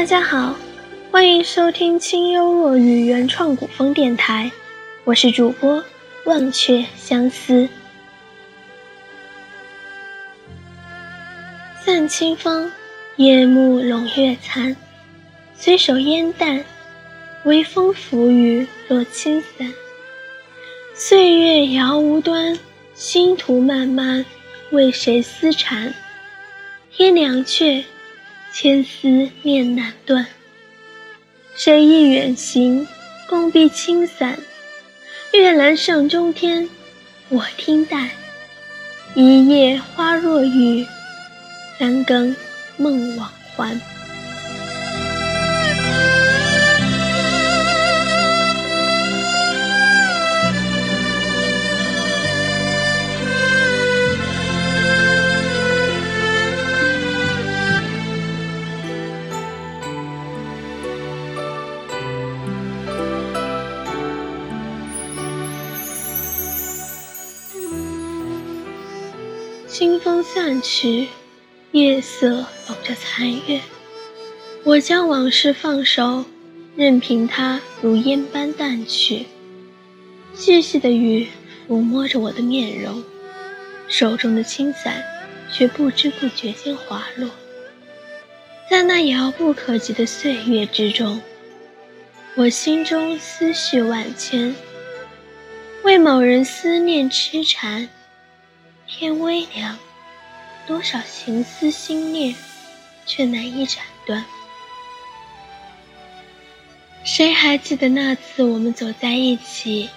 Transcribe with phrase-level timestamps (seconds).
[0.00, 0.56] 大家好，
[1.10, 4.50] 欢迎收听清幽若雨原创古风电台，
[5.04, 5.84] 我是主播
[6.24, 7.68] 忘却相思。
[11.84, 12.72] 散清风，
[13.16, 14.74] 夜幕笼月残，
[15.54, 16.64] 随手烟淡，
[17.44, 19.70] 微风拂雨落青伞。
[20.94, 22.58] 岁月遥无端，
[22.94, 24.24] 星途漫漫，
[24.70, 25.92] 为谁思缠？
[26.90, 27.84] 天凉却。
[28.52, 30.26] 千思念难断，
[31.54, 32.86] 谁亦远行，
[33.28, 34.38] 共避青伞。
[35.32, 36.68] 月阑上中天，
[37.28, 38.10] 我听待。
[39.14, 40.84] 一夜花若雨，
[41.78, 42.34] 三更
[42.76, 43.80] 梦往还。
[70.02, 71.08] 风散去，
[71.72, 73.60] 夜色笼着残月。
[74.64, 76.24] 我将往事放手，
[76.74, 79.26] 任凭它如烟般淡去。
[80.34, 81.28] 细细的雨
[81.68, 83.02] 抚摸着我的面容，
[83.88, 85.02] 手中的青伞
[85.52, 87.28] 却不知不觉间滑落。
[88.70, 91.20] 在那遥不可及的岁月之中，
[92.36, 94.54] 我心中思绪万千，
[95.82, 97.88] 为某人思念痴缠。
[98.86, 99.78] 天微凉，
[100.70, 102.32] 多少情思心念，
[103.04, 104.24] 却难以斩断。
[107.02, 109.90] 谁还记得那次我们走在一起，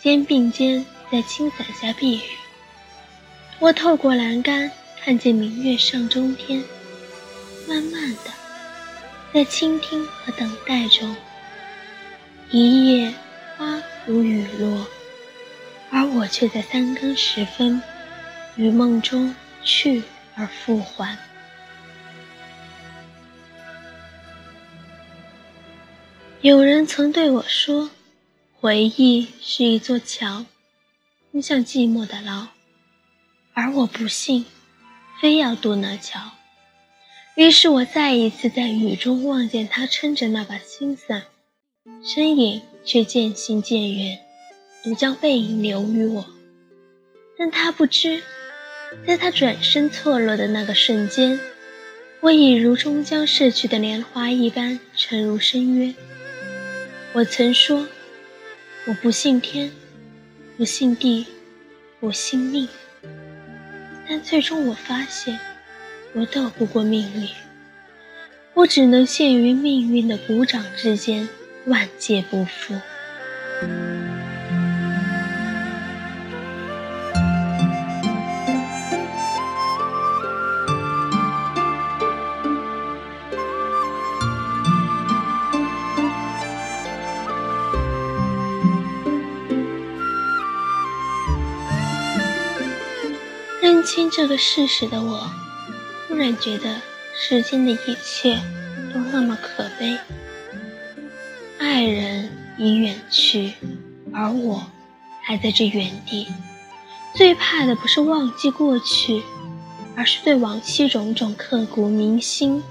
[0.00, 2.22] 肩并肩在青伞下避雨？
[3.58, 4.70] 我透过栏杆
[5.02, 6.62] 看见明月上中天，
[7.66, 8.30] 慢慢的，
[9.32, 11.16] 在倾听和等待中，
[12.52, 13.12] 一夜
[13.58, 14.86] 花如雨落，
[15.90, 17.82] 而我却在三更时分。
[18.54, 20.02] 于梦中去
[20.36, 21.18] 而复还。
[26.42, 27.90] 有人曾对我说
[28.60, 30.44] ：“回忆是一座桥，
[31.32, 32.48] 通向寂寞的牢。”
[33.54, 34.44] 而我不信，
[35.20, 36.32] 非要渡那桥。
[37.36, 41.22] 于是我再一次在雨中望见他撑着那把青伞，
[42.04, 44.18] 身影却渐行渐远，
[44.82, 46.26] 独将背影留于我。
[47.38, 48.22] 但他不知。
[49.06, 51.38] 在他转身错落的那个瞬间，
[52.20, 55.94] 我已如终将逝去的莲花一般沉入深渊。
[57.12, 57.86] 我曾说，
[58.86, 59.70] 我不信天，
[60.56, 61.26] 不信地，
[62.00, 62.68] 不信命。
[64.08, 65.38] 但最终我发现，
[66.12, 67.28] 我斗不过命运，
[68.54, 71.28] 我只能陷于命运的鼓掌之间，
[71.66, 72.74] 万劫不复。
[93.94, 95.30] 清这个事实的我，
[96.08, 96.80] 突然觉得
[97.16, 98.34] 世间的一切
[98.92, 99.96] 都那么可悲。
[101.60, 102.28] 爱人
[102.58, 103.52] 已远去，
[104.12, 104.66] 而我
[105.22, 106.26] 还在这原地。
[107.14, 109.22] 最怕的不是忘记过去，
[109.94, 112.64] 而是对往昔种种刻骨铭心，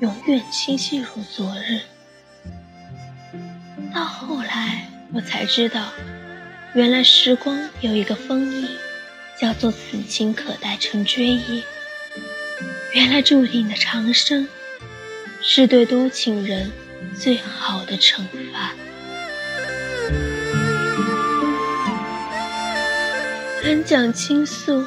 [0.00, 1.82] 永远清晰如昨日。
[3.94, 5.92] 到后来，我才知道，
[6.74, 8.68] 原来时光有一个封印。
[9.42, 11.64] 叫做此情可待成追忆。
[12.94, 14.46] 原来注定的长生，
[15.40, 16.70] 是对多情人
[17.18, 18.18] 最好的惩
[18.52, 18.72] 罚。
[23.64, 24.86] 安讲倾诉，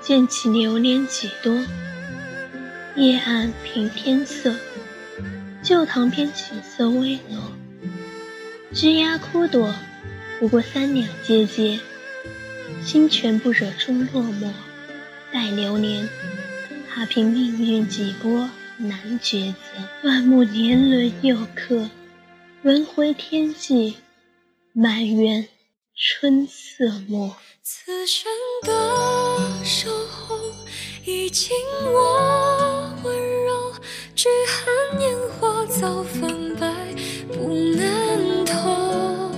[0.00, 1.62] 见起流年几多。
[2.96, 4.54] 夜暗凭天色，
[5.62, 7.52] 旧堂边景色微落。
[8.72, 9.74] 枝桠枯朵，
[10.40, 11.78] 不过三两阶阶。
[12.84, 14.50] 心全不惹终落寞，
[15.32, 16.08] 待流年，
[16.88, 19.58] 踏平命运几波难抉择。
[20.08, 21.88] 万木年轮又刻，
[22.62, 23.96] 轮回天际，
[24.72, 25.48] 满园
[25.96, 27.34] 春色没。
[27.62, 28.30] 此生
[28.62, 30.36] 的守候，
[31.04, 33.72] 已经我温柔，
[34.16, 36.74] 只恨年华早分白，
[37.28, 39.30] 不能透。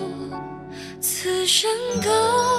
[1.00, 1.70] 此生
[2.00, 2.53] 的。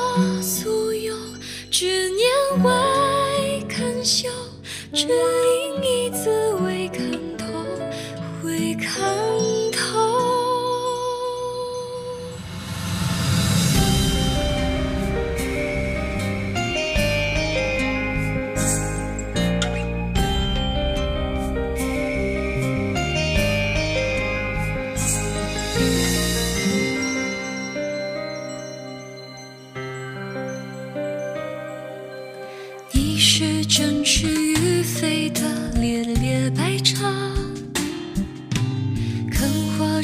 [4.05, 4.29] 袖，
[4.93, 7.24] 只因一字未肯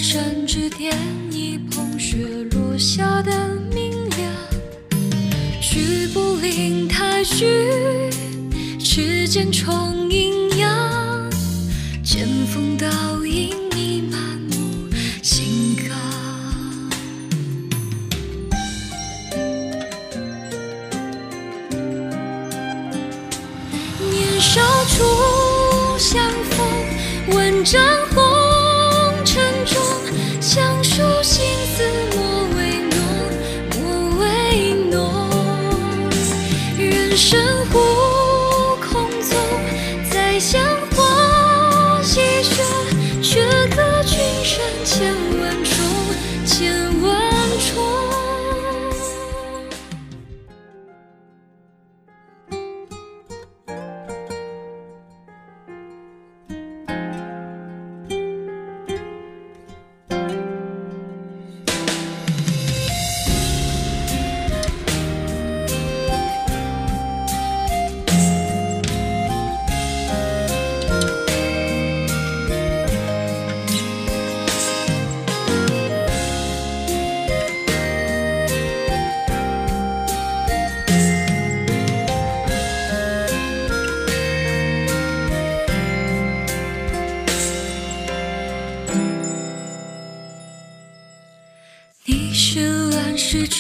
[0.01, 0.91] 山之巅
[1.31, 3.31] 一捧雪落下的
[3.71, 4.33] 明亮。
[5.61, 7.45] 举步临太虚，
[8.79, 9.90] 指尖重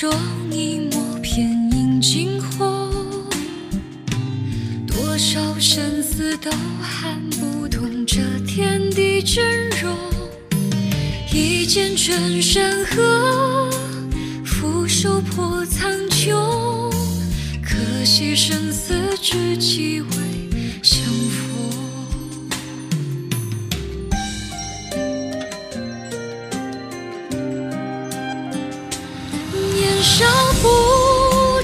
[0.01, 0.11] 中
[0.49, 2.91] 一抹片影惊鸿，
[4.87, 6.49] 多少生死都
[6.81, 9.95] 撼不动这天地真容。
[11.31, 13.69] 一剑震山河，
[14.43, 16.89] 俯首破苍穹。
[17.63, 20.01] 可惜生死之机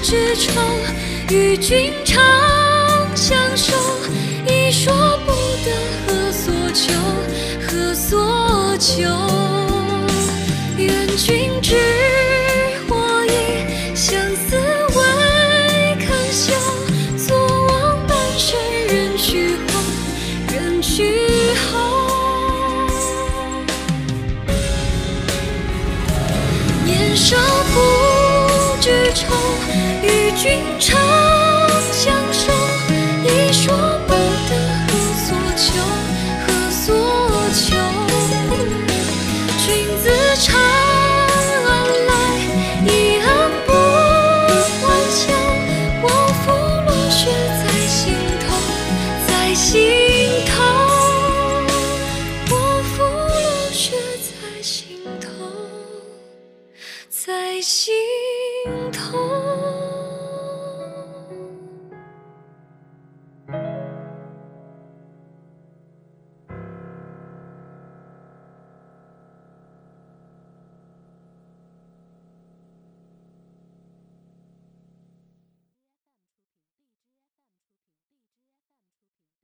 [0.08, 0.58] 不知愁，
[1.28, 2.18] 与君长
[3.14, 3.74] 相守，
[4.46, 4.90] 已说
[5.26, 5.32] 不
[5.66, 5.70] 得
[6.06, 6.94] 何所求，
[7.68, 9.02] 何所求？
[10.78, 11.76] 愿君知
[30.40, 31.07] 君臣